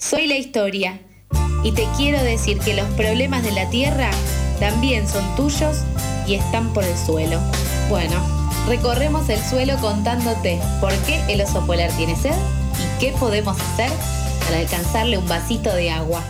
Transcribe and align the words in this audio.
Soy 0.00 0.28
la 0.28 0.36
historia 0.36 1.00
y 1.64 1.72
te 1.72 1.84
quiero 1.96 2.22
decir 2.22 2.60
que 2.60 2.72
los 2.72 2.86
problemas 2.90 3.42
de 3.42 3.50
la 3.50 3.68
tierra 3.68 4.10
también 4.60 5.08
son 5.08 5.24
tuyos 5.34 5.78
y 6.24 6.34
están 6.34 6.72
por 6.72 6.84
el 6.84 6.96
suelo. 6.96 7.40
Bueno, 7.90 8.14
recorremos 8.68 9.28
el 9.28 9.40
suelo 9.40 9.76
contándote 9.80 10.60
por 10.80 10.92
qué 10.98 11.20
el 11.28 11.40
oso 11.40 11.66
polar 11.66 11.90
tiene 11.96 12.14
sed 12.14 12.30
y 12.30 13.00
qué 13.00 13.12
podemos 13.18 13.60
hacer 13.60 13.90
para 14.46 14.60
alcanzarle 14.60 15.18
un 15.18 15.26
vasito 15.26 15.74
de 15.74 15.90
agua. 15.90 16.22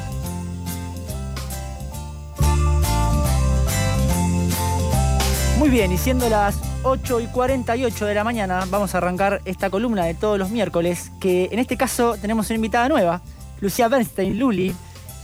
Muy 5.59 5.69
bien, 5.69 5.93
y 5.93 5.99
siendo 5.99 6.31
las 6.31 6.59
8 6.85 7.21
y 7.21 7.27
48 7.27 8.07
de 8.07 8.15
la 8.15 8.25
mañana, 8.25 8.65
vamos 8.71 8.95
a 8.95 8.99
arrancar 8.99 9.43
esta 9.45 9.69
columna 9.69 10.07
de 10.07 10.15
todos 10.15 10.39
los 10.39 10.49
miércoles, 10.49 11.13
que 11.21 11.51
en 11.53 11.59
este 11.59 11.77
caso 11.77 12.17
tenemos 12.19 12.49
una 12.49 12.57
invitada 12.57 12.89
nueva, 12.89 13.21
Lucía 13.61 13.89
Bernstein, 13.89 14.39
Luli. 14.39 14.75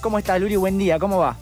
¿Cómo 0.00 0.18
estás, 0.18 0.40
Luli? 0.40 0.56
Buen 0.56 0.76
día, 0.76 0.98
¿cómo 0.98 1.18
va? 1.18 1.36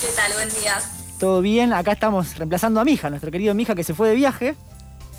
¿Qué 0.00 0.06
tal? 0.14 0.32
Buen 0.34 0.48
día. 0.48 0.80
¿Todo 1.18 1.40
bien? 1.40 1.72
Acá 1.72 1.92
estamos 1.92 2.36
reemplazando 2.36 2.80
a 2.80 2.84
Mija, 2.84 3.10
nuestro 3.10 3.30
querido 3.30 3.54
Mija 3.54 3.74
que 3.74 3.82
se 3.82 3.94
fue 3.94 4.08
de 4.08 4.14
viaje. 4.14 4.54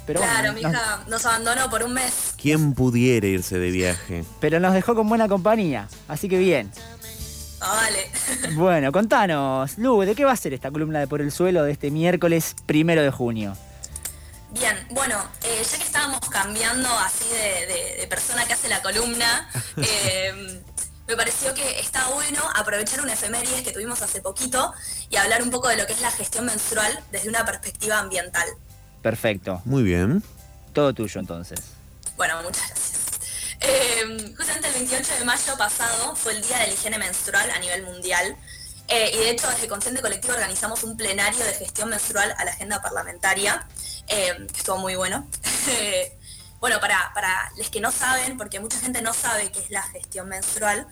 Pero 0.06 0.22
claro, 0.22 0.54
bueno, 0.54 0.70
Mija 0.70 1.04
nos... 1.08 1.26
abandonó 1.26 1.70
por 1.70 1.84
un 1.84 1.94
mes. 1.94 2.34
¿Quién 2.42 2.74
pudiera 2.74 3.28
irse 3.28 3.60
de 3.60 3.72
viaje? 3.72 4.24
Pero 4.40 4.60
nos 4.60 4.74
dejó 4.74 4.96
con 4.96 5.10
buena 5.10 5.28
compañía, 5.28 5.90
así 6.08 6.30
que 6.30 6.38
bien. 6.38 6.72
Ah, 7.60 7.76
vale. 7.76 8.10
Bueno, 8.56 8.92
contanos, 8.92 9.78
Lu, 9.78 10.02
¿de 10.02 10.16
qué 10.16 10.24
va 10.24 10.32
a 10.32 10.36
ser 10.38 10.54
esta 10.54 10.72
columna 10.72 11.00
de 11.00 11.08
Por 11.08 11.22
el 11.22 11.32
Suelo 11.32 11.64
de 11.64 11.72
este 11.72 11.92
miércoles 11.92 12.56
primero 12.66 13.02
de 13.02 13.12
junio? 13.12 13.58
Bien, 14.52 14.78
bueno, 14.92 15.22
eh, 15.44 15.62
ya 15.70 15.78
que 15.78 15.84
estábamos 15.84 16.22
cambiando 16.30 16.88
así 17.00 17.26
de, 18.00 18.08
persona 18.08 18.46
que 18.46 18.54
hace 18.54 18.70
la 18.70 18.82
columna, 18.82 19.50
eh, 19.78 20.62
me 21.08 21.16
pareció 21.16 21.54
que 21.54 21.80
está 21.80 22.08
bueno 22.10 22.42
aprovechar 22.56 23.02
una 23.02 23.14
efeméride 23.14 23.64
que 23.64 23.72
tuvimos 23.72 24.02
hace 24.02 24.22
poquito 24.22 24.74
y 25.10 25.16
hablar 25.16 25.42
un 25.42 25.50
poco 25.50 25.70
de 25.70 25.78
lo 25.78 25.88
que 25.88 25.94
es 25.94 26.02
la 26.02 26.12
gestión 26.12 26.46
menstrual 26.46 27.02
desde 27.12 27.30
una 27.30 27.46
perspectiva 27.46 28.00
ambiental. 28.00 28.48
Perfecto. 29.02 29.62
Muy 29.64 29.84
bien. 29.84 30.22
Todo 30.74 30.94
tuyo 30.94 31.20
entonces. 31.20 31.60
Bueno, 32.18 32.42
muchas 32.44 32.68
gracias. 32.68 32.98
Eh, 33.62 34.34
justamente 34.38 34.68
el 34.68 34.74
28 34.74 35.16
de 35.20 35.26
mayo 35.26 35.58
pasado 35.58 36.16
fue 36.16 36.34
el 36.34 36.42
Día 36.42 36.60
de 36.60 36.68
la 36.68 36.74
Higiene 36.74 36.98
Menstrual 36.98 37.50
a 37.52 37.60
nivel 37.60 37.84
mundial. 37.84 38.36
Eh, 38.90 39.12
y 39.14 39.18
de 39.18 39.30
hecho, 39.32 39.50
desde 39.50 39.68
Consciente 39.68 40.02
Colectivo 40.02 40.34
organizamos 40.34 40.84
un 40.84 40.96
plenario 40.96 41.44
de 41.44 41.54
gestión 41.54 41.90
menstrual 41.90 42.34
a 42.38 42.46
la 42.46 42.52
agenda 42.52 42.82
parlamentaria, 42.82 43.68
eh, 44.08 44.48
que 44.52 44.58
estuvo 44.60 44.78
muy 44.78 44.96
bueno. 44.96 45.28
bueno, 46.60 46.80
para, 46.80 47.12
para 47.14 47.52
los 47.58 47.70
que 47.70 47.82
no 47.82 47.92
saben, 47.92 48.38
porque 48.38 48.60
mucha 48.60 48.80
gente 48.80 49.02
no 49.02 49.14
sabe 49.14 49.52
qué 49.52 49.60
es 49.60 49.70
la 49.70 49.84
gestión 49.84 50.30
menstrual, 50.30 50.88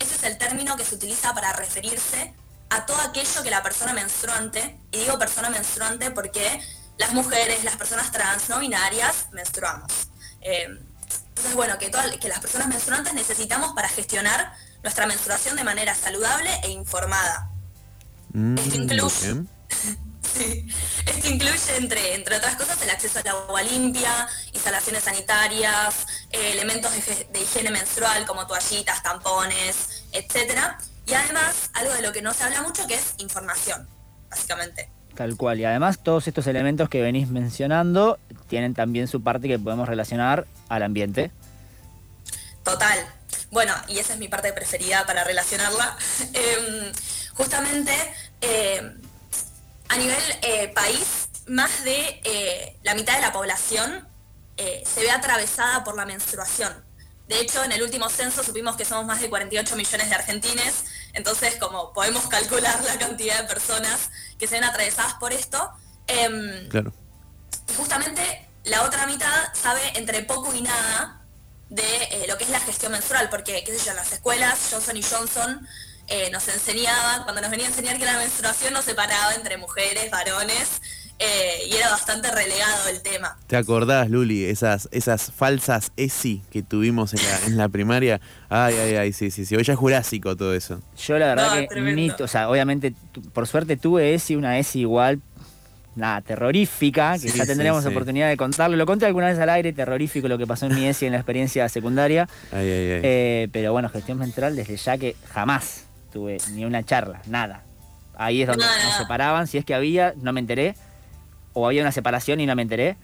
ese 0.00 0.16
es 0.16 0.22
el 0.24 0.38
término 0.38 0.76
que 0.76 0.84
se 0.84 0.94
utiliza 0.96 1.32
para 1.34 1.52
referirse 1.52 2.34
a 2.70 2.86
todo 2.86 3.00
aquello 3.00 3.42
que 3.42 3.50
la 3.50 3.62
persona 3.62 3.92
menstruante, 3.92 4.80
y 4.92 4.98
digo 4.98 5.18
persona 5.18 5.50
menstruante 5.50 6.10
porque 6.10 6.60
las 6.98 7.12
mujeres, 7.12 7.64
las 7.64 7.76
personas 7.76 8.10
trans, 8.12 8.48
no 8.48 8.60
binarias, 8.60 9.26
menstruamos. 9.32 9.92
Eh, 10.40 10.68
entonces, 11.28 11.54
bueno, 11.54 11.78
que, 11.78 11.90
que 12.18 12.28
las 12.28 12.40
personas 12.40 12.68
menstruantes 12.68 13.14
necesitamos 13.14 13.72
para 13.72 13.88
gestionar 13.88 14.52
nuestra 14.82 15.06
menstruación 15.06 15.56
de 15.56 15.64
manera 15.64 15.94
saludable 15.94 16.50
e 16.64 16.70
informada. 16.70 17.50
Mm, 18.32 18.58
esto 18.58 18.76
incluye, 18.76 19.44
esto 21.06 21.28
incluye 21.28 21.76
entre, 21.76 22.14
entre 22.14 22.36
otras 22.36 22.56
cosas 22.56 22.80
el 22.82 22.90
acceso 22.90 23.18
al 23.18 23.28
agua 23.28 23.62
limpia, 23.62 24.28
instalaciones 24.52 25.04
sanitarias, 25.04 26.06
eh, 26.30 26.52
elementos 26.52 26.92
de, 26.92 27.40
higiene 27.40 27.70
menstrual 27.70 28.26
como 28.26 28.46
toallitas, 28.46 29.02
tampones, 29.02 29.88
etc. 30.12 30.60
Y 31.06 31.14
además, 31.14 31.70
algo 31.74 31.92
de 31.94 32.02
lo 32.02 32.12
que 32.12 32.22
no 32.22 32.32
se 32.32 32.44
habla 32.44 32.62
mucho 32.62 32.86
que 32.86 32.94
es 32.94 33.14
información, 33.18 33.88
básicamente. 34.28 34.90
Tal 35.14 35.36
cual, 35.36 35.60
y 35.60 35.64
además 35.64 35.98
todos 36.02 36.28
estos 36.28 36.46
elementos 36.46 36.88
que 36.88 37.02
venís 37.02 37.28
mencionando 37.28 38.18
tienen 38.48 38.74
también 38.74 39.08
su 39.08 39.22
parte 39.22 39.48
que 39.48 39.58
podemos 39.58 39.88
relacionar 39.88 40.46
al 40.68 40.82
ambiente. 40.82 41.30
Total. 42.62 42.98
Bueno, 43.50 43.74
y 43.88 43.98
esa 43.98 44.14
es 44.14 44.18
mi 44.18 44.28
parte 44.28 44.52
preferida 44.52 45.04
para 45.06 45.24
relacionarla. 45.24 45.96
Em, 46.32 46.92
justamente 47.34 47.92
em, 48.40 49.00
a 49.88 49.96
nivel 49.96 50.22
eh, 50.42 50.68
país, 50.68 51.28
más 51.48 51.84
de 51.84 52.20
eh, 52.24 52.76
la 52.82 52.94
mitad 52.94 53.16
de 53.16 53.22
la 53.22 53.32
población 53.32 54.06
eh, 54.56 54.82
se 54.86 55.00
ve 55.00 55.10
atravesada 55.10 55.82
por 55.84 55.96
la 55.96 56.06
menstruación. 56.06 56.72
De 57.30 57.40
hecho, 57.40 57.62
en 57.62 57.70
el 57.70 57.80
último 57.80 58.08
censo 58.10 58.42
supimos 58.42 58.74
que 58.74 58.84
somos 58.84 59.06
más 59.06 59.20
de 59.20 59.30
48 59.30 59.76
millones 59.76 60.08
de 60.08 60.14
argentines, 60.16 60.84
entonces 61.12 61.54
como 61.60 61.92
podemos 61.92 62.26
calcular 62.26 62.82
la 62.84 62.98
cantidad 62.98 63.40
de 63.40 63.44
personas 63.46 64.10
que 64.36 64.48
se 64.48 64.56
ven 64.56 64.64
atravesadas 64.64 65.14
por 65.14 65.32
esto, 65.32 65.70
em, 66.08 66.68
claro. 66.68 66.92
justamente 67.76 68.48
la 68.64 68.82
otra 68.82 69.06
mitad 69.06 69.54
sabe 69.54 69.80
entre 69.94 70.24
poco 70.24 70.52
y 70.52 70.62
nada 70.62 71.22
de 71.68 72.02
eh, 72.10 72.24
lo 72.26 72.36
que 72.36 72.42
es 72.42 72.50
la 72.50 72.58
gestión 72.58 72.90
menstrual, 72.90 73.30
porque, 73.30 73.62
qué 73.62 73.78
sé 73.78 73.84
yo, 73.84 73.92
en 73.92 73.98
las 73.98 74.10
escuelas 74.10 74.58
Johnson 74.68 74.96
y 74.96 75.02
Johnson 75.04 75.68
eh, 76.08 76.30
nos 76.32 76.48
enseñaba, 76.48 77.22
cuando 77.22 77.42
nos 77.42 77.50
venía 77.52 77.66
a 77.66 77.68
enseñar 77.68 77.96
que 77.96 78.06
la 78.06 78.16
menstruación 78.16 78.72
no 78.72 78.82
separaba 78.82 79.36
entre 79.36 79.56
mujeres, 79.56 80.10
varones, 80.10 80.82
eh, 81.22 81.68
y 81.70 81.76
era 81.76 81.90
bastante 81.90 82.30
relegado 82.30 82.88
el 82.88 83.02
tema. 83.02 83.36
¿Te 83.46 83.56
acordás, 83.56 84.08
Luli, 84.08 84.46
esas, 84.46 84.88
esas 84.90 85.30
falsas 85.30 85.92
ESI 85.98 86.42
que 86.50 86.62
tuvimos 86.62 87.12
en 87.46 87.58
la, 87.58 87.68
primaria? 87.68 88.22
Ay, 88.48 88.74
ay, 88.74 88.94
ay, 88.96 89.12
sí, 89.12 89.30
sí, 89.30 89.44
sí. 89.44 89.54
Hoy 89.54 89.62
ya 89.62 89.74
es 89.74 89.78
jurásico 89.78 90.34
todo 90.34 90.54
eso. 90.54 90.80
Yo 90.96 91.18
la 91.18 91.26
verdad 91.34 91.68
que 91.68 91.80
ni, 91.80 92.08
o 92.08 92.26
sea, 92.26 92.48
obviamente, 92.48 92.94
por 93.34 93.46
suerte 93.46 93.76
tuve 93.76 94.14
ESI, 94.14 94.36
una 94.36 94.58
ESI 94.58 94.80
igual, 94.80 95.20
nada, 95.94 96.22
terrorífica, 96.22 97.18
que 97.18 97.28
ya 97.28 97.44
tendremos 97.44 97.84
oportunidad 97.84 98.30
de 98.30 98.38
contarlo. 98.38 98.78
Lo 98.78 98.86
conté 98.86 99.04
alguna 99.04 99.26
vez 99.26 99.38
al 99.38 99.50
aire, 99.50 99.74
terrorífico 99.74 100.26
lo 100.26 100.38
que 100.38 100.46
pasó 100.46 100.66
en 100.66 100.74
mi 100.74 100.86
ESI 100.86 101.04
en 101.04 101.12
la 101.12 101.18
experiencia 101.18 101.68
secundaria. 101.68 102.30
Ay, 102.50 102.66
ay, 102.66 102.92
ay. 102.92 103.00
Eh, 103.02 103.48
pero 103.52 103.72
bueno, 103.72 103.90
gestión 103.90 104.16
menstrual 104.18 104.56
desde 104.56 104.74
ya 104.78 104.96
que 104.96 105.16
jamás 105.34 105.84
tuve 106.14 106.38
ni 106.52 106.64
una 106.64 106.82
charla, 106.82 107.20
nada. 107.26 107.64
Ahí 108.16 108.40
es 108.40 108.48
donde 108.48 108.64
nos 108.64 108.96
separaban, 108.96 109.46
si 109.46 109.58
es 109.58 109.66
que 109.66 109.74
había, 109.74 110.14
no 110.16 110.32
me 110.32 110.40
enteré 110.40 110.74
o 111.60 111.66
había 111.66 111.82
una 111.82 111.92
separación 111.92 112.40
y 112.40 112.46
no 112.46 112.56
me 112.56 112.62
enteré. 112.62 112.96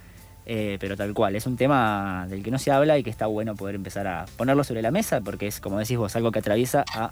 Eh, 0.49 0.77
pero 0.79 0.97
tal 0.97 1.13
cual, 1.13 1.35
es 1.35 1.45
un 1.47 1.57
tema 1.57 2.27
del 2.29 2.45
que 2.45 2.53
no 2.53 2.59
se 2.61 2.71
habla 2.71 2.97
y 2.97 3.03
que 3.03 3.11
está 3.11 3.27
bueno 3.27 3.57
poder 3.57 3.75
empezar 3.75 4.07
a 4.07 4.27
ponerlo 4.37 4.63
sobre 4.63 4.81
la 4.81 4.93
mesa 4.93 5.21
porque 5.21 5.49
es, 5.49 5.61
como 5.61 5.77
decís 5.77 5.99
vos, 5.99 6.15
algo 6.15 6.31
que 6.31 6.39
atraviesa 6.39 6.85
a 6.95 7.11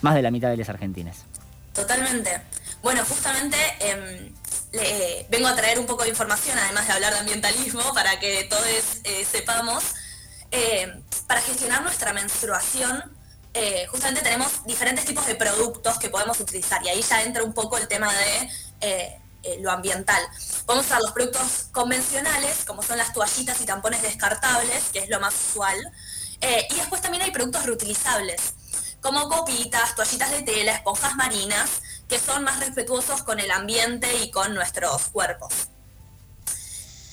más 0.00 0.14
de 0.14 0.22
la 0.22 0.30
mitad 0.30 0.48
de 0.48 0.56
las 0.56 0.70
argentinas. 0.70 1.24
Totalmente. 1.74 2.40
Bueno, 2.82 3.04
justamente 3.04 3.58
em, 3.80 4.32
vengo 5.28 5.48
a 5.48 5.54
traer 5.54 5.78
un 5.78 5.84
poco 5.84 6.04
de 6.04 6.08
información, 6.08 6.58
además 6.58 6.86
de 6.86 6.94
hablar 6.94 7.12
de 7.12 7.18
ambientalismo, 7.18 7.82
para 7.92 8.18
que 8.18 8.44
todos 8.44 8.64
eh, 9.04 9.26
sepamos. 9.30 9.84
Eh, 10.50 10.90
para 11.26 11.42
gestionar 11.42 11.82
nuestra 11.82 12.14
menstruación, 12.14 13.04
justamente 13.88 14.22
tenemos 14.22 14.64
diferentes 14.64 15.04
tipos 15.04 15.26
de 15.26 15.34
productos 15.34 15.98
que 15.98 16.08
podemos 16.08 16.40
utilizar 16.40 16.82
y 16.84 16.88
ahí 16.88 17.02
ya 17.02 17.22
entra 17.22 17.44
un 17.44 17.52
poco 17.52 17.78
el 17.78 17.86
tema 17.86 18.10
de 18.80 19.20
eh, 19.42 19.58
lo 19.60 19.70
ambiental. 19.70 20.22
Podemos 20.66 20.86
usar 20.86 21.00
los 21.00 21.12
productos 21.12 21.68
convencionales, 21.72 22.64
como 22.66 22.82
son 22.82 22.98
las 22.98 23.12
toallitas 23.12 23.60
y 23.60 23.64
tampones 23.64 24.02
descartables, 24.02 24.90
que 24.92 25.00
es 25.00 25.08
lo 25.08 25.18
más 25.20 25.34
usual. 25.34 25.78
Eh, 26.40 26.66
y 26.70 26.74
después 26.74 27.00
también 27.00 27.22
hay 27.22 27.30
productos 27.30 27.64
reutilizables, 27.64 28.54
como 29.00 29.28
copitas, 29.28 29.94
toallitas 29.94 30.30
de 30.30 30.42
tela, 30.42 30.72
esponjas 30.72 31.14
marinas, 31.16 31.70
que 32.08 32.18
son 32.18 32.44
más 32.44 32.60
respetuosos 32.60 33.22
con 33.22 33.40
el 33.40 33.50
ambiente 33.50 34.08
y 34.22 34.30
con 34.30 34.54
nuestros 34.54 35.04
cuerpos. 35.08 35.68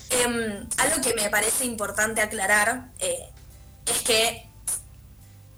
Em, 0.09 0.67
algo 0.77 1.01
que 1.01 1.13
me 1.13 1.29
parece 1.29 1.65
importante 1.65 2.21
aclarar 2.21 2.91
eh, 2.99 3.29
es 3.85 4.01
que 4.01 4.49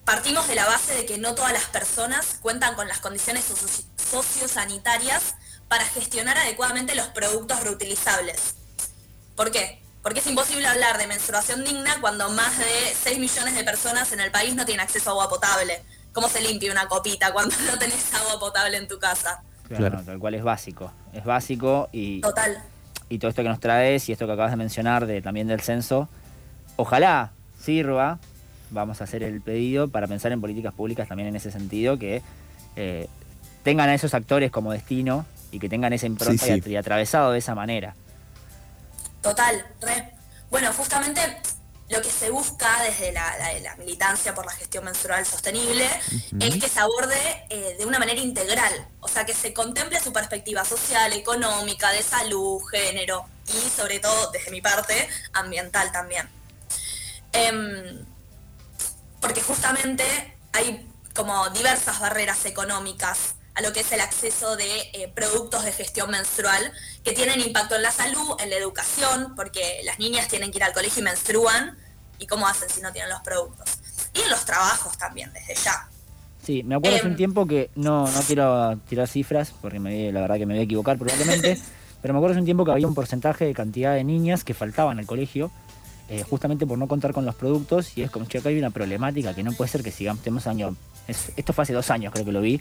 partimos 0.06 0.48
de 0.48 0.56
la 0.56 0.66
base 0.66 0.96
de 0.96 1.06
que 1.06 1.18
no 1.20 1.36
todas 1.36 1.54
las 1.54 1.66
personas 1.66 2.38
cuentan 2.42 2.74
con 2.76 2.88
las 2.88 3.00
condiciones 3.00 3.46
sociosanitarias 4.10 5.36
para 5.70 5.86
gestionar 5.86 6.38
adecuadamente 6.38 6.96
los 6.96 7.08
productos 7.08 7.64
reutilizables. 7.64 8.56
¿Por 9.36 9.52
qué? 9.52 9.80
Porque 10.02 10.20
es 10.20 10.28
imposible 10.28 10.68
hablar 10.68 10.98
de 10.98 11.08
menstruación 11.08 11.64
digna 11.64 11.98
cuando 12.02 12.30
más 12.32 12.58
de 12.58 12.66
6 13.04 13.20
millones 13.20 13.56
de 13.56 13.64
personas 13.64 14.12
en 14.12 14.20
el 14.20 14.32
país 14.32 14.56
no 14.56 14.66
tienen 14.66 14.84
acceso 14.84 15.12
a 15.12 15.14
agua 15.14 15.30
potable. 15.30 15.82
¿Cómo 16.12 16.28
se 16.28 16.42
limpia 16.42 16.72
una 16.72 16.88
copita 16.88 17.32
cuando 17.32 17.56
no 17.72 17.78
tenés 17.78 18.12
agua 18.14 18.40
potable 18.40 18.78
en 18.78 18.88
tu 18.88 18.98
casa? 18.98 19.44
Claro, 19.68 20.02
tal 20.04 20.18
cual 20.18 20.34
es 20.34 20.44
básico. 20.44 20.92
Es 21.14 21.24
básico 21.24 21.88
y. 21.92 22.22
Total. 22.22 22.64
Y 23.08 23.20
todo 23.20 23.30
esto 23.30 23.44
que 23.44 23.50
nos 23.50 23.60
traes 23.60 24.10
y 24.10 24.12
esto 24.12 24.26
que 24.26 24.34
acabas 24.34 24.52
de 24.52 24.58
mencionar 24.58 25.06
de, 25.06 25.22
también 25.22 25.48
del 25.48 25.62
censo, 25.62 26.10
ojalá 26.76 27.32
sirva. 27.60 28.18
Vamos 28.72 29.02
a 29.02 29.04
hacer 29.04 29.24
el 29.24 29.42
pedido 29.42 29.88
para 29.88 30.08
pensar 30.08 30.32
en 30.32 30.42
políticas 30.42 30.74
públicas 30.74 31.08
también 31.08 31.30
en 31.30 31.36
ese 31.36 31.52
sentido, 31.52 31.98
que 31.98 32.22
eh, 32.76 33.08
tengan 33.64 33.90
a 33.90 33.96
esos 33.96 34.14
actores 34.14 34.52
como 34.52 34.72
destino 34.72 35.26
y 35.52 35.60
que 35.60 35.70
tengan 35.70 35.94
esa 35.94 36.06
impronta 36.06 36.46
Y, 36.48 36.76
atravesado 36.76 37.32
de 37.32 37.40
esa 37.40 37.56
manera. 37.56 37.96
Total, 39.22 39.66
Bueno, 40.50 40.72
justamente 40.74 41.22
lo 41.90 42.02
que 42.02 42.10
se 42.10 42.30
busca 42.30 42.84
desde 42.84 43.12
la, 43.12 43.76
militancia 43.78 44.36
por 44.36 44.46
la 44.46 44.52
gestión 44.52 44.86
menstrual 44.86 45.26
sostenible 45.26 45.86
es 46.40 46.56
que 46.62 46.70
se 46.70 46.80
aborde 46.80 47.18
eh, 47.50 47.76
de 47.80 47.86
una 47.86 47.98
manera 47.98 48.22
integral, 48.22 48.88
o 49.00 49.08
sea, 49.08 49.26
que 49.26 49.34
se 49.34 49.54
contemple 49.54 50.00
su 50.00 50.14
perspectiva 50.14 50.64
social, 50.64 51.12
económica, 51.14 51.92
de 51.92 52.04
salud, 52.04 52.62
género 52.72 53.26
y 53.48 53.70
sobre 53.70 54.00
todo, 54.00 54.32
desde 54.32 54.52
mi 54.52 54.62
parte, 54.62 55.10
ambiental 55.34 55.92
también. 55.92 56.30
Em, 57.34 58.06
porque 59.20 59.42
justamente 59.42 60.04
hay 60.54 60.88
como 61.14 61.50
diversas 61.50 62.00
barreras 62.00 62.46
económicas 62.46 63.36
a 63.60 63.62
lo 63.62 63.74
que 63.74 63.82
es 63.82 63.92
el 63.92 64.00
acceso 64.00 64.56
de 64.56 64.64
eh, 64.94 65.12
productos 65.14 65.66
de 65.66 65.74
gestión 65.74 66.10
menstrual 66.10 66.72
que 67.04 67.12
tienen 67.12 67.42
impacto 67.42 67.76
en 67.76 67.84
la 67.84 67.92
salud, 67.92 68.38
en 68.40 68.50
la 68.50 68.56
educación, 68.56 69.34
porque 69.36 69.82
las 69.84 70.00
niñas 70.00 70.30
tienen 70.30 70.50
que 70.50 70.60
ir 70.60 70.64
al 70.64 70.72
colegio 70.72 71.02
y 71.02 71.04
menstruan, 71.04 71.78
y 72.20 72.26
cómo 72.26 72.48
hacen 72.48 72.70
si 72.70 72.80
no 72.80 72.94
tienen 72.94 73.10
los 73.10 73.20
productos. 73.20 73.80
Y 74.14 74.22
en 74.22 74.30
los 74.30 74.46
trabajos 74.46 74.98
también, 74.98 75.32
desde 75.34 75.56
ya. 75.56 75.90
Sí, 76.42 76.64
me 76.64 76.76
acuerdo 76.76 76.98
hace 76.98 77.06
un 77.08 77.12
em, 77.12 77.18
tiempo 77.18 77.46
que 77.46 77.70
no, 77.76 78.10
no 78.10 78.22
quiero 78.22 78.78
tirar 78.88 79.10
cifras, 79.10 79.54
porque 79.62 79.80
me, 79.80 80.12
la 80.14 80.22
verdad 80.22 80.38
que 80.38 80.46
me 80.46 80.54
voy 80.54 80.62
a 80.62 80.64
equivocar 80.64 80.98
probablemente, 80.98 81.60
pero 82.02 82.14
me 82.14 82.20
acuerdo 82.20 82.36
hace 82.36 82.40
un 82.40 82.46
tiempo 82.46 82.64
que 82.64 82.72
había 82.72 82.88
un 82.88 82.96
porcentaje 82.96 83.44
de 83.44 83.54
cantidad 83.54 83.94
de 83.94 84.06
niñas 84.06 84.46
que 84.46 84.54
faltaban 84.54 85.00
al 85.00 85.06
colegio 85.06 85.52
eh, 86.10 86.24
justamente 86.24 86.66
por 86.66 86.78
no 86.80 86.88
contar 86.88 87.14
con 87.14 87.24
los 87.24 87.36
productos 87.36 87.96
y 87.96 88.02
es 88.02 88.10
como, 88.10 88.26
que 88.26 88.40
acá 88.40 88.50
hay 88.50 88.58
una 88.58 88.72
problemática 88.72 89.36
que 89.36 89.44
no 89.44 89.52
puede 89.52 89.70
ser 89.70 89.84
que 89.84 89.92
sigamos, 89.92 90.24
tenemos 90.24 90.48
años, 90.48 90.74
esto 91.08 91.54
fue 91.54 91.62
hace 91.62 91.74
dos 91.74 91.92
años 91.92 92.12
creo 92.12 92.26
que 92.26 92.32
lo 92.32 92.42
vi, 92.42 92.60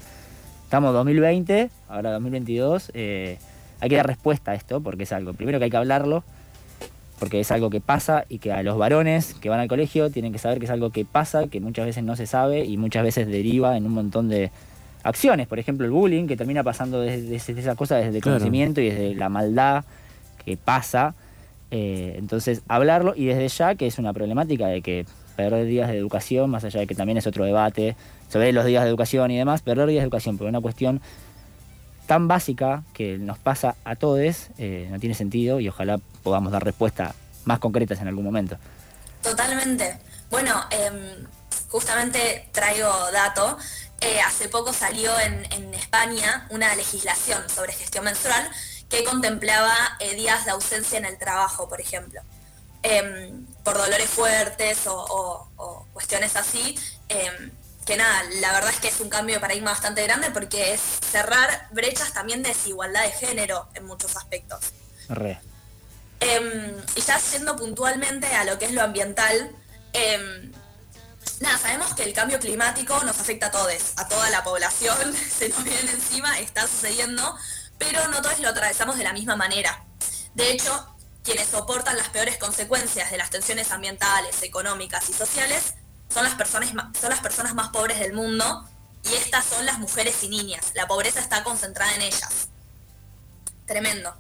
estamos 0.69 0.93
2020, 0.93 1.71
ahora 1.89 2.13
2022, 2.13 2.91
eh, 2.93 3.39
hay 3.81 3.89
que 3.89 3.97
dar 3.97 4.07
respuesta 4.07 4.51
a 4.51 4.55
esto 4.55 4.83
porque 4.83 5.05
es 5.05 5.13
algo, 5.15 5.33
primero 5.33 5.59
que 5.59 5.65
hay 5.65 5.71
que 5.71 5.79
hablarlo, 5.79 6.25
porque 7.19 7.41
es 7.41 7.51
algo 7.51 7.71
que 7.71 7.81
pasa 7.81 8.27
y 8.29 8.39
que 8.39 8.53
a 8.53 8.63
los 8.63 8.77
varones 8.77 9.33
que 9.33 9.49
van 9.49 9.61
al 9.61 9.69
colegio 9.69 10.11
tienen 10.11 10.31
que 10.31 10.39
saber 10.39 10.59
que 10.59 10.67
es 10.67 10.71
algo 10.71 10.91
que 10.91 11.07
pasa, 11.07 11.47
que 11.47 11.61
muchas 11.61 11.87
veces 11.87 12.05
no 12.05 12.17
se 12.17 12.27
sabe 12.27 12.67
y 12.67 12.77
muchas 12.77 13.03
veces 13.03 13.29
deriva 13.29 13.79
en 13.79 13.87
un 13.87 13.95
montón 13.95 14.29
de 14.29 14.51
acciones, 15.05 15.47
por 15.47 15.59
ejemplo 15.59 15.87
el 15.87 15.91
bullying, 15.91 16.27
que 16.27 16.37
termina 16.37 16.63
pasando 16.63 17.01
desde, 17.01 17.37
esa 17.37 17.75
cosa 17.75 17.97
desde 17.97 18.19
el 18.19 18.23
conocimiento 18.23 18.83
y 18.83 18.91
desde 18.91 19.15
la 19.15 19.31
maldad 19.31 19.87
que 20.45 20.59
pasa. 20.59 21.15
Eh, 21.71 22.17
entonces, 22.19 22.61
hablarlo 22.69 23.15
y 23.17 23.25
desde 23.25 23.49
ya 23.49 23.75
que 23.75 23.87
es 23.87 23.99
una 23.99 24.13
problemática 24.13 24.67
de 24.67 24.83
que 24.83 25.07
perder 25.35 25.65
días 25.65 25.89
de 25.89 25.97
educación, 25.97 26.51
más 26.51 26.65
allá 26.65 26.81
de 26.81 26.87
que 26.87 26.95
también 26.95 27.17
es 27.17 27.27
otro 27.27 27.47
debate 27.47 27.97
sobre 28.31 28.53
los 28.53 28.65
días 28.65 28.83
de 28.83 28.89
educación 28.89 29.31
y 29.31 29.39
demás, 29.39 29.63
perder 29.63 29.89
días 29.89 30.03
de 30.03 30.05
educación 30.05 30.39
por 30.39 30.47
una 30.47 30.61
cuestión 30.61 31.01
tan 32.07 32.27
básica 32.27 32.85
que 32.95 33.19
nos 33.19 33.39
pasa 33.39 33.77
a 33.85 33.95
todos 33.95 34.49
eh, 34.57 34.89
no 34.91 34.99
tiene 34.99 35.15
sentido 35.15 35.61
y 35.61 35.69
ojalá 35.69 35.99
podamos 36.23 36.51
dar 36.51 36.65
respuestas 36.65 37.15
más 37.45 37.59
concretas 37.59 38.01
en 38.01 38.09
algún 38.09 38.25
momento. 38.25 38.57
Totalmente. 39.23 39.99
Bueno, 40.31 40.55
em, 40.71 41.27
justamente 41.69 42.49
traigo 42.53 42.89
dato. 43.13 43.59
Eh, 44.01 44.21
hace 44.21 44.49
poco 44.49 44.73
salió 44.73 45.11
en, 45.21 45.75
España 45.75 46.47
una 46.51 46.75
legislación 46.75 47.49
sobre 47.49 47.73
gestión 47.73 48.05
menstrual 48.05 48.49
que 48.89 49.05
contemplaba 49.05 49.75
eh, 50.01 50.15
días 50.15 50.45
de 50.45 50.51
ausencia 50.51 50.99
en 50.99 51.05
el 51.07 51.17
trabajo, 51.19 51.69
por 51.69 51.81
ejemplo, 51.81 52.21
em, 52.83 53.47
por 53.65 53.79
dolores 53.79 54.09
fuertes 54.09 54.87
o, 54.87 55.49
cuestiones 55.93 56.37
así. 56.37 56.75
Em, 57.89 57.97
que 57.97 57.97
nada, 57.97 58.23
la 58.41 58.53
verdad 58.53 58.71
es 58.71 58.81
que 58.81 58.89
es 58.89 59.01
un 59.01 59.09
cambio 59.09 59.37
de 59.37 59.41
paradigma 59.41 59.71
bastante 59.71 60.03
grande 60.03 60.31
porque 60.31 60.75
es 60.75 60.81
cerrar 61.11 61.69
brechas 61.71 62.13
también 62.13 62.43
de 62.43 62.51
desigualdad 62.51 63.03
de 63.03 63.13
género 63.13 63.67
en 63.75 63.87
muchos 63.87 64.15
aspectos. 64.17 64.61
Em, 66.21 66.77
y 66.97 67.01
ya 67.01 67.19
siendo 67.19 67.57
puntualmente 67.57 68.27
a 68.27 68.45
lo 68.45 68.59
que 68.59 68.67
es 68.67 68.73
lo 68.73 68.83
ambiental, 68.83 69.53
nada, 71.41 71.59
sabemos 71.59 71.95
que 71.95 72.03
el 72.03 72.13
cambio 72.13 72.39
climático 72.39 73.03
nos 73.05 73.19
afecta 73.19 73.47
a 73.47 73.51
todos, 73.51 73.93
a 73.97 74.07
toda 74.07 74.29
la 74.29 74.45
población, 74.45 75.15
se 75.39 75.49
nos 75.49 75.65
viene 75.65 75.91
encima, 75.91 76.39
está 76.41 76.67
sucediendo, 76.67 77.37
pero 77.79 78.07
no 78.09 78.21
todos 78.21 78.39
lo 78.41 78.51
atravesamos 78.51 78.99
de 78.99 79.05
la 79.05 79.15
misma 79.15 79.37
manera. 79.37 79.85
De 80.35 80.51
hecho, 80.51 80.95
quienes 81.25 81.49
soportan 81.49 81.97
las 81.97 82.09
peores 82.09 82.37
consecuencias 82.37 83.11
de 83.11 83.17
las 83.17 83.31
tensiones 83.31 83.71
ambientales, 83.71 84.43
económicas 84.43 85.09
y 85.09 85.15
sociales 85.15 85.75
son 86.09 86.25
las 86.25 86.35
personas, 86.35 86.71
son 86.71 87.11
las 87.11 87.21
personas 87.21 87.55
más 87.55 87.69
pobres 87.69 87.99
del 88.01 88.13
mundo 88.13 88.65
y 89.05 89.15
estas 89.15 89.45
son 89.45 89.65
las 89.67 89.79
mujeres 89.79 90.23
y 90.25 90.29
niñas. 90.29 90.73
La 90.75 90.87
pobreza 90.87 91.21
está 91.21 91.43
concentrada 91.45 91.95
en 91.95 92.03
ellas. 92.03 92.49
Tremendo. 93.67 94.15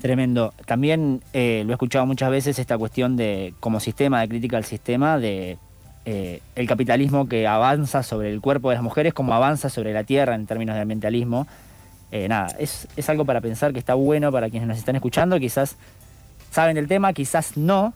Tremendo. 0.00 0.54
También 0.66 1.22
eh, 1.32 1.62
lo 1.64 1.72
he 1.72 1.74
escuchado 1.74 2.06
muchas 2.06 2.30
veces 2.30 2.58
esta 2.58 2.78
cuestión 2.78 3.16
de, 3.16 3.54
como 3.60 3.80
sistema, 3.80 4.20
de 4.20 4.28
crítica 4.28 4.56
al 4.56 4.64
sistema, 4.64 5.18
de 5.18 5.58
eh, 6.04 6.40
el 6.54 6.68
capitalismo 6.68 7.28
que 7.28 7.46
avanza 7.46 8.02
sobre 8.02 8.32
el 8.32 8.40
cuerpo 8.40 8.70
de 8.70 8.76
las 8.76 8.84
mujeres 8.84 9.12
como 9.12 9.34
avanza 9.34 9.68
sobre 9.68 9.92
la 9.92 10.04
tierra 10.04 10.34
en 10.34 10.46
términos 10.46 10.76
de 10.76 10.82
ambientalismo 10.82 11.46
eh, 12.10 12.26
nada, 12.28 12.56
es, 12.58 12.88
algo 13.08 13.24
para 13.24 13.40
pensar 13.40 13.72
que 13.72 13.78
está 13.78 13.94
bueno 13.94 14.32
para 14.32 14.48
quienes 14.48 14.66
nos 14.66 14.78
están 14.78 14.96
escuchando, 14.96 15.38
quizás 15.38 15.76
saben 16.50 16.76
del 16.76 16.88
tema, 16.88 17.12
quizás 17.12 17.56
no, 17.56 17.92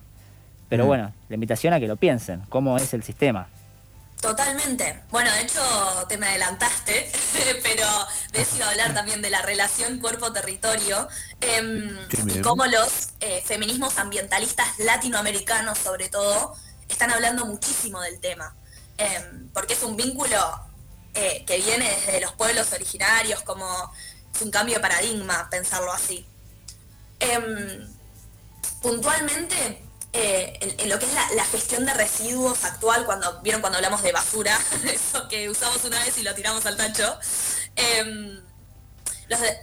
pero 0.73 0.85
mm. 0.85 0.87
bueno, 0.87 1.13
la 1.29 1.35
invitación 1.35 1.71
a 1.75 1.79
que 1.79 1.87
lo 1.87 1.97
piensen, 1.97 2.41
cómo 2.49 2.77
es 2.77 2.95
el 2.95 3.03
sistema. 3.03 3.47
Totalmente. 4.19 5.03
Bueno, 5.11 5.31
de 5.31 5.41
hecho 5.41 5.61
te 6.09 6.17
me 6.17 6.29
adelantaste, 6.29 7.11
pero 7.61 7.85
decido 8.31 8.65
hablar 8.65 8.91
también 8.95 9.21
de 9.21 9.29
la 9.29 9.43
relación 9.43 9.99
cuerpo-territorio 9.99 11.07
em, 11.41 11.95
y 12.27 12.41
cómo 12.41 12.65
los 12.65 13.09
eh, 13.19 13.43
feminismos 13.45 13.99
ambientalistas 13.99 14.79
latinoamericanos, 14.79 15.77
sobre 15.77 16.09
todo, 16.09 16.55
están 16.89 17.11
hablando 17.11 17.45
muchísimo 17.45 18.01
del 18.01 18.19
tema, 18.19 18.55
em, 18.97 19.49
porque 19.49 19.73
es 19.73 19.83
un 19.83 19.95
vínculo 19.95 20.39
eh, 21.13 21.43
que 21.45 21.57
viene 21.57 21.87
desde 21.87 22.19
los 22.19 22.31
pueblos 22.31 22.73
originarios, 22.73 23.43
como 23.43 23.67
es 24.33 24.41
un 24.41 24.49
cambio 24.49 24.77
de 24.77 24.81
paradigma 24.81 25.47
pensarlo 25.51 25.93
así. 25.93 26.25
Em, 27.19 27.87
puntualmente, 28.81 29.82
eh, 30.15 30.75
en, 30.77 30.89
lo 30.89 30.99
que 30.99 31.05
es 31.05 31.13
la, 31.35 31.43
gestión 31.45 31.85
de 31.87 31.93
residuos 31.95 32.63
actual, 32.63 33.03
cuando 33.05 33.41
vieron 33.41 33.61
cuando 33.61 33.77
hablamos 33.77 34.03
de 34.03 34.11
basura, 34.11 34.59
eso 34.85 35.27
que 35.27 35.49
usamos 35.49 35.83
una 35.85 35.99
vez 36.03 36.15
y 36.19 36.21
lo 36.21 36.35
tiramos 36.35 36.67
al 36.67 36.77
tacho, 36.77 37.17
em, 37.75 38.39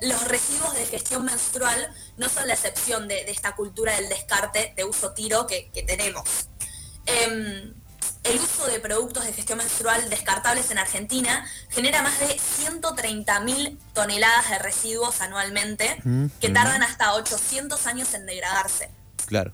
los, 0.03 0.25
residuos 0.25 0.75
de 0.75 0.87
gestión 0.87 1.25
menstrual 1.25 1.95
no 2.17 2.29
son 2.29 2.49
la 2.49 2.55
excepción 2.55 3.07
de, 3.07 3.31
esta 3.31 3.55
cultura 3.55 3.95
del 3.95 4.09
descarte 4.09 4.73
de 4.77 4.85
uso 4.85 5.13
tiro 5.13 5.47
que, 5.47 5.71
tenemos. 5.87 6.49
Em, 7.07 7.73
el 8.25 8.39
uso 8.39 8.67
de 8.67 8.81
productos 8.81 9.25
de 9.25 9.33
gestión 9.33 9.59
menstrual 9.59 10.11
descartables 10.11 10.71
en 10.73 10.79
Argentina 10.79 11.47
genera 11.69 12.03
más 12.03 12.19
de 12.19 12.27
130.000 12.27 13.79
toneladas 13.95 14.51
de 14.51 14.59
residuos 14.59 15.21
anualmente 15.21 16.03
que 16.41 16.49
tardan 16.51 16.83
hasta 16.83 17.15
800 17.15 17.87
años 17.87 18.13
en 18.15 18.27
degradarse. 18.27 18.91
Claro. 19.27 19.53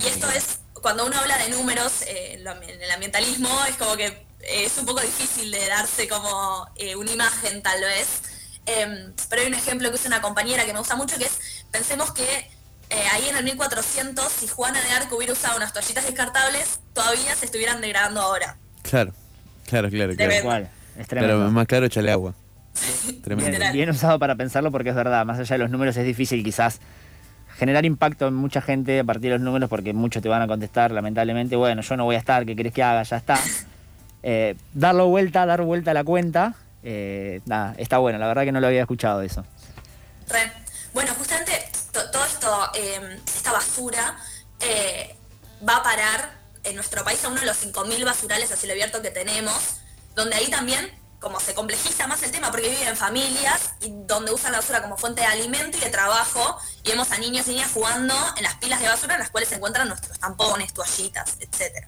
Y 0.00 0.06
esto 0.06 0.28
es, 0.30 0.58
cuando 0.74 1.06
uno 1.06 1.16
habla 1.18 1.38
de 1.38 1.50
números 1.50 2.02
eh, 2.02 2.34
en 2.34 2.82
el 2.82 2.90
ambientalismo, 2.90 3.48
es 3.68 3.76
como 3.76 3.96
que 3.96 4.06
eh, 4.06 4.64
es 4.64 4.76
un 4.78 4.86
poco 4.86 5.00
difícil 5.00 5.50
de 5.50 5.66
darse 5.66 6.08
como 6.08 6.68
eh, 6.76 6.96
una 6.96 7.10
imagen 7.10 7.62
tal 7.62 7.80
vez. 7.80 8.22
Em, 8.66 9.12
pero 9.28 9.42
hay 9.42 9.48
un 9.48 9.54
ejemplo 9.54 9.88
que 9.90 9.94
usa 9.94 10.08
una 10.08 10.20
compañera 10.20 10.64
que 10.64 10.72
me 10.72 10.78
gusta 10.78 10.96
mucho, 10.96 11.16
que 11.18 11.24
es, 11.24 11.64
pensemos 11.70 12.12
que 12.12 12.24
eh, 12.90 13.02
ahí 13.12 13.28
en 13.28 13.36
el 13.36 13.44
1400, 13.44 14.30
si 14.30 14.46
Juana 14.46 14.80
de 14.80 14.90
Arco 14.90 15.16
hubiera 15.16 15.32
usado 15.32 15.56
unas 15.56 15.72
toallitas 15.72 16.04
descartables, 16.04 16.80
todavía 16.92 17.34
se 17.34 17.46
estuvieran 17.46 17.80
degradando 17.80 18.20
ahora. 18.20 18.56
Claro, 18.82 19.12
claro, 19.66 19.88
claro. 19.88 20.14
claro. 20.14 20.68
Pero 21.08 21.50
más 21.50 21.66
claro, 21.66 21.86
échale 21.86 22.10
agua. 22.10 22.34
Bien, 23.26 23.72
bien, 23.72 23.90
usado 23.90 24.18
para 24.18 24.36
pensarlo 24.36 24.70
porque 24.70 24.90
es 24.90 24.94
verdad, 24.94 25.24
más 25.24 25.38
allá 25.38 25.54
de 25.54 25.58
los 25.58 25.70
números 25.70 25.96
es 25.96 26.04
difícil 26.04 26.44
quizás 26.44 26.78
generar 27.58 27.84
impacto 27.84 28.28
en 28.28 28.34
mucha 28.34 28.60
gente 28.60 29.00
a 29.00 29.04
partir 29.04 29.30
de 29.30 29.38
los 29.38 29.40
números 29.40 29.68
porque 29.68 29.92
muchos 29.92 30.22
te 30.22 30.28
van 30.28 30.42
a 30.42 30.46
contestar 30.46 30.90
lamentablemente, 30.90 31.56
bueno, 31.56 31.82
yo 31.82 31.96
no 31.96 32.04
voy 32.04 32.16
a 32.16 32.18
estar, 32.18 32.44
¿qué 32.44 32.54
querés 32.54 32.72
que 32.72 32.82
haga? 32.82 33.02
Ya 33.02 33.16
está. 33.16 33.38
Eh, 34.28 34.56
darlo 34.74 35.06
vuelta, 35.06 35.46
dar 35.46 35.62
vuelta 35.62 35.92
a 35.92 35.94
la 35.94 36.02
cuenta, 36.02 36.56
eh, 36.82 37.42
nada, 37.44 37.76
está 37.78 37.98
bueno, 37.98 38.18
la 38.18 38.26
verdad 38.26 38.42
que 38.42 38.50
no 38.50 38.58
lo 38.58 38.66
había 38.66 38.80
escuchado 38.80 39.22
eso. 39.22 39.44
Bueno, 40.92 41.12
justamente 41.16 41.52
todo 41.92 42.24
esto, 42.24 42.70
em, 42.74 43.20
esta 43.24 43.52
basura 43.52 44.16
eh, 44.58 45.14
va 45.68 45.76
a 45.76 45.82
parar 45.84 46.32
en 46.64 46.74
nuestro 46.74 47.04
país 47.04 47.24
a 47.24 47.28
uno 47.28 47.38
de 47.38 47.46
los 47.46 47.56
5.000 47.56 48.04
basurales 48.04 48.50
a 48.50 48.56
cielo 48.56 48.72
abierto 48.72 49.00
que 49.00 49.10
tenemos, 49.10 49.76
donde 50.16 50.34
ahí 50.34 50.50
también, 50.50 50.90
como 51.26 51.40
se 51.40 51.54
complejiza 51.54 52.06
más 52.06 52.22
el 52.22 52.30
tema, 52.30 52.52
porque 52.52 52.68
viven 52.68 52.86
en 52.86 52.96
familias 52.96 53.72
y 53.80 53.90
donde 54.06 54.32
usan 54.32 54.52
la 54.52 54.58
basura 54.58 54.80
como 54.80 54.96
fuente 54.96 55.22
de 55.22 55.26
alimento 55.26 55.76
y 55.76 55.80
de 55.80 55.90
trabajo, 55.90 56.56
y 56.84 56.90
vemos 56.90 57.10
a 57.10 57.18
niños 57.18 57.48
y 57.48 57.50
niñas 57.50 57.72
jugando 57.74 58.14
en 58.36 58.44
las 58.44 58.54
pilas 58.54 58.80
de 58.80 58.86
basura 58.86 59.14
en 59.14 59.20
las 59.20 59.30
cuales 59.30 59.48
se 59.48 59.56
encuentran 59.56 59.88
nuestros 59.88 60.20
tampones, 60.20 60.72
toallitas, 60.72 61.36
etc. 61.40 61.84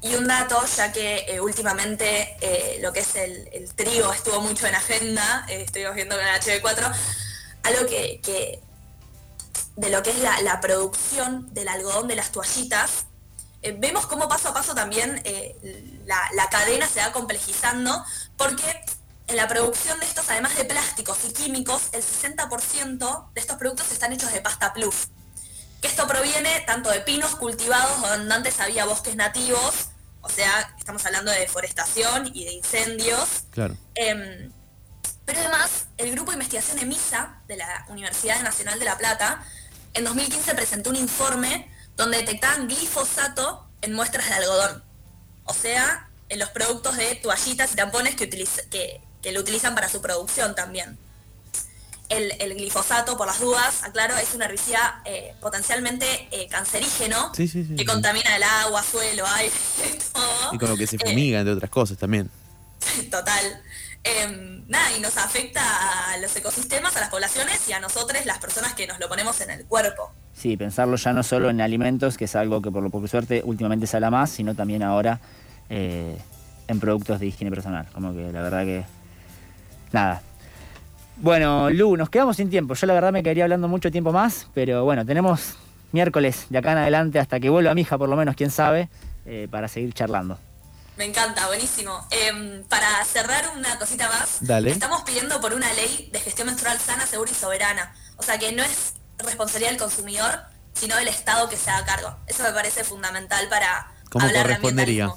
Y 0.00 0.14
un 0.14 0.26
dato, 0.26 0.64
ya 0.76 0.92
que 0.92 1.26
eh, 1.28 1.40
últimamente 1.40 2.36
eh, 2.40 2.78
lo 2.80 2.90
que 2.92 3.00
es 3.00 3.14
el, 3.16 3.48
el, 3.52 3.72
trigo 3.74 4.10
estuvo 4.14 4.40
mucho 4.40 4.66
en 4.66 4.74
agenda, 4.74 5.44
eh, 5.48 5.62
estuvimos 5.62 5.94
viendo 5.94 6.16
con 6.16 6.26
el 6.26 6.40
HB4, 6.40 6.92
algo 7.64 7.86
que, 7.86 8.60
de 9.76 9.90
lo 9.90 10.02
que 10.02 10.10
es 10.10 10.18
la, 10.18 10.60
producción 10.62 11.52
del 11.52 11.68
algodón 11.68 12.08
de 12.08 12.16
las 12.16 12.32
toallitas, 12.32 13.06
eh, 13.62 13.76
vemos 13.78 14.06
cómo 14.06 14.28
paso 14.28 14.48
a 14.48 14.54
paso 14.54 14.74
también 14.74 15.20
eh, 15.24 15.56
la, 16.06 16.48
cadena 16.50 16.88
se 16.88 17.00
va 17.00 17.12
complejizando, 17.12 18.04
porque 18.36 18.84
en 19.28 19.36
la 19.36 19.46
producción 19.46 19.98
de 20.00 20.06
estos, 20.06 20.28
además 20.28 20.56
de 20.56 20.64
plásticos 20.64 21.18
y 21.28 21.32
químicos, 21.32 21.82
el 21.92 22.02
60% 22.02 23.32
de 23.32 23.40
estos 23.40 23.56
productos 23.56 23.92
están 23.92 24.12
hechos 24.12 24.32
de 24.32 24.40
pasta 24.40 24.72
plus. 24.72 25.08
Que 25.80 25.88
esto 25.88 26.06
proviene 26.06 26.60
tanto 26.66 26.90
de 26.90 27.00
pinos 27.00 27.36
cultivados 27.36 28.00
donde 28.00 28.34
antes 28.34 28.60
había 28.60 28.84
bosques 28.84 29.14
nativos, 29.16 29.88
o 30.20 30.28
sea, 30.28 30.74
estamos 30.78 31.04
hablando 31.06 31.30
de 31.30 31.40
deforestación 31.40 32.30
y 32.34 32.44
de 32.44 32.52
incendios. 32.52 33.44
Claro. 33.50 33.76
Em, 33.94 34.52
pero 35.24 35.40
además, 35.40 35.86
el 35.98 36.10
grupo 36.12 36.32
de 36.32 36.36
investigación 36.36 36.78
EMISA 36.80 37.40
de 37.46 37.56
la 37.56 37.86
Universidad 37.88 38.42
Nacional 38.42 38.78
de 38.78 38.84
La 38.84 38.98
Plata, 38.98 39.44
en 39.94 40.04
2015 40.04 40.54
presentó 40.54 40.90
un 40.90 40.96
informe 40.96 41.70
donde 41.96 42.18
detectaban 42.18 42.68
glifosato 42.68 43.66
en 43.82 43.94
muestras 43.94 44.28
de 44.28 44.34
algodón. 44.34 44.82
O 45.44 45.54
sea, 45.54 46.08
en 46.28 46.38
los 46.38 46.48
productos 46.50 46.96
de 46.96 47.14
toallitas 47.16 47.72
y 47.72 47.76
tampones 47.76 48.14
que, 48.16 48.28
que, 48.28 49.32
lo 49.32 49.40
utilizan 49.40 49.74
para 49.74 49.88
su 49.88 50.00
producción 50.00 50.54
también. 50.54 50.98
El, 52.08 52.54
glifosato, 52.54 53.16
por 53.16 53.26
las 53.26 53.40
dudas, 53.40 53.82
aclaro, 53.84 54.16
es 54.18 54.34
un 54.34 54.42
herbicida 54.42 55.00
eh, 55.06 55.34
potencialmente 55.40 56.28
eh, 56.30 56.46
cancerígeno 56.46 57.32
que 57.32 57.84
contamina 57.86 58.36
el 58.36 58.42
agua, 58.42 58.82
suelo, 58.82 59.26
aire, 59.26 59.54
todo. 60.12 60.50
Y 60.52 60.58
con 60.58 60.68
lo 60.68 60.76
que 60.76 60.86
se 60.86 60.98
fumiga, 60.98 61.38
entre 61.38 61.54
otras 61.54 61.70
cosas 61.70 61.96
también. 61.96 62.30
Total. 63.10 63.62
Em, 64.04 64.64
nada, 64.66 64.96
y 64.96 65.00
nos 65.00 65.16
afecta 65.16 65.62
a 66.12 66.16
los 66.18 66.34
ecosistemas, 66.34 66.96
a 66.96 67.00
las 67.00 67.08
poblaciones 67.08 67.68
y 67.68 67.72
a 67.72 67.80
nosotros, 67.80 68.26
las 68.26 68.38
personas 68.38 68.74
que 68.74 68.86
nos 68.86 68.98
lo 68.98 69.08
ponemos 69.08 69.40
en 69.40 69.50
el 69.50 69.64
cuerpo. 69.64 70.10
Sí, 70.34 70.56
pensarlo 70.56 70.96
ya 70.96 71.12
no 71.12 71.22
solo 71.22 71.50
en 71.50 71.60
alimentos, 71.60 72.16
que 72.16 72.24
es 72.24 72.34
algo 72.34 72.60
que 72.60 72.70
por 72.70 72.82
lo 72.82 72.90
por 72.90 73.08
suerte 73.08 73.42
últimamente 73.44 73.86
habla 73.94 74.10
más, 74.10 74.30
sino 74.30 74.54
también 74.54 74.82
ahora 74.82 75.20
eh, 75.70 76.16
en 76.66 76.80
productos 76.80 77.20
de 77.20 77.26
higiene 77.26 77.50
personal. 77.50 77.86
Como 77.92 78.12
que 78.12 78.32
la 78.32 78.42
verdad 78.42 78.64
que. 78.64 78.84
Nada. 79.92 80.22
Bueno, 81.18 81.70
Lu, 81.70 81.96
nos 81.96 82.10
quedamos 82.10 82.36
sin 82.36 82.50
tiempo. 82.50 82.74
Yo 82.74 82.86
la 82.88 82.94
verdad 82.94 83.12
me 83.12 83.22
quedaría 83.22 83.44
hablando 83.44 83.68
mucho 83.68 83.92
tiempo 83.92 84.10
más, 84.10 84.48
pero 84.54 84.84
bueno, 84.84 85.06
tenemos 85.06 85.56
miércoles 85.92 86.46
de 86.48 86.58
acá 86.58 86.72
en 86.72 86.78
adelante 86.78 87.20
hasta 87.20 87.38
que 87.38 87.50
vuelva 87.50 87.74
mi 87.74 87.82
hija, 87.82 87.98
por 87.98 88.08
lo 88.08 88.16
menos, 88.16 88.34
quién 88.34 88.50
sabe, 88.50 88.88
eh, 89.26 89.46
para 89.50 89.68
seguir 89.68 89.92
charlando. 89.92 90.38
Me 90.96 91.04
encanta, 91.04 91.46
buenísimo. 91.46 92.06
Em, 92.10 92.64
para 92.64 93.04
cerrar 93.04 93.52
una 93.56 93.78
cosita 93.78 94.08
más, 94.08 94.42
estamos 94.66 95.02
pidiendo 95.02 95.40
por 95.40 95.54
una 95.54 95.72
ley 95.72 96.10
de 96.12 96.20
gestión 96.20 96.46
menstrual 96.46 96.78
sana, 96.78 97.06
segura 97.06 97.30
y 97.30 97.34
soberana. 97.34 97.94
O 98.16 98.22
sea 98.22 98.38
que 98.38 98.52
no 98.52 98.62
es 98.62 98.94
responsabilidad 99.18 99.70
del 99.70 99.80
consumidor, 99.80 100.40
sino 100.74 100.96
del 100.96 101.08
Estado 101.08 101.48
que 101.48 101.56
se 101.56 101.70
haga 101.70 101.86
cargo. 101.86 102.16
Eso 102.26 102.42
me 102.42 102.52
parece 102.52 102.84
fundamental 102.84 103.48
para 103.48 103.92
¿Cómo 104.10 104.26
correspondería? 104.30 105.10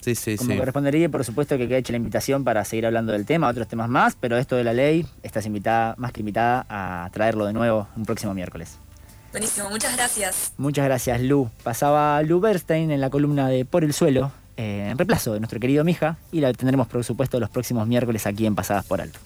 Sí, 0.00 0.14
sí, 0.14 0.36
Como 0.36 0.56
correspondería, 0.56 1.08
por 1.08 1.24
supuesto 1.24 1.58
que 1.58 1.66
queda 1.66 1.78
hecha 1.78 1.92
la 1.92 1.96
invitación 1.96 2.44
para 2.44 2.64
seguir 2.64 2.86
hablando 2.86 3.12
del 3.12 3.26
tema, 3.26 3.48
otros 3.48 3.66
temas 3.66 3.88
más, 3.88 4.16
pero 4.18 4.38
esto 4.38 4.54
de 4.54 4.62
la 4.62 4.72
ley, 4.72 5.04
estás 5.24 5.46
invitada, 5.46 5.96
más 5.98 6.12
que 6.12 6.20
invitada, 6.20 6.64
a 6.68 7.10
traerlo 7.10 7.44
de 7.44 7.52
nuevo 7.52 7.88
un 7.96 8.04
próximo 8.04 8.32
miércoles. 8.32 8.78
Buenísimo, 9.32 9.68
muchas 9.68 9.96
gracias. 9.96 10.52
Muchas 10.58 10.84
gracias, 10.84 11.20
Lu. 11.22 11.50
Pasaba 11.64 12.22
Lu 12.22 12.38
Bernstein 12.38 12.92
en 12.92 13.00
la 13.00 13.10
columna 13.10 13.48
de 13.48 13.64
Por 13.64 13.82
el 13.82 13.92
Suelo, 13.92 14.30
eh, 14.56 14.88
en 14.90 14.96
reemplazo 14.96 15.34
de 15.34 15.40
nuestro 15.40 15.60
querido 15.60 15.84
Mija 15.84 16.16
y 16.32 16.40
la 16.40 16.52
tendremos 16.52 16.86
por 16.86 17.04
supuesto 17.04 17.38
los 17.38 17.50
próximos 17.50 17.86
miércoles 17.86 18.26
aquí 18.26 18.46
en 18.46 18.54
Pasadas 18.54 18.86
por 18.86 19.00
Alto. 19.00 19.18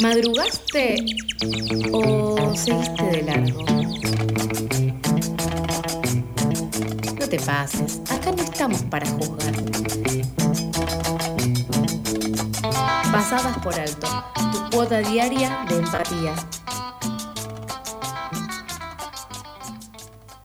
¿Madrugaste 0.00 1.04
o 1.92 2.54
seguiste 2.56 3.04
de 3.04 3.22
largo? 3.22 3.64
No 7.18 7.28
te 7.28 7.38
pases, 7.40 8.00
acá 8.10 8.32
no 8.32 8.42
estamos 8.42 8.82
para 8.82 9.06
juzgar. 9.08 9.54
Pasadas 13.12 13.58
por 13.58 13.74
alto, 13.78 14.08
tu 14.52 14.76
cuota 14.76 14.98
diaria 14.98 15.64
de 15.68 15.76
empatía 15.76 16.34